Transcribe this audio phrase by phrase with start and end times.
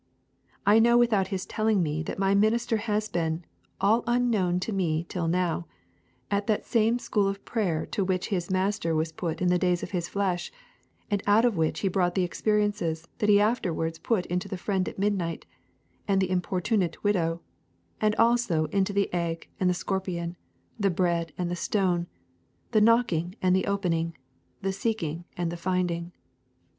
[0.65, 3.45] I know without his telling me that my minister has been,
[3.79, 5.67] all unknown to me till now,
[6.31, 9.83] at that same school of prayer to which his Master was put in the days
[9.83, 10.51] of His flesh,
[11.11, 14.89] and out of which He brought the experiences that He afterwards put into the Friend
[14.89, 15.45] at midnight,
[16.07, 17.41] and the Importunate widow,
[18.01, 20.35] as also into the Egg and the scorpion,
[20.79, 22.07] the Bread and the stone,
[22.71, 24.17] the Knocking and the opening,
[24.63, 26.11] the Seeking and the finding.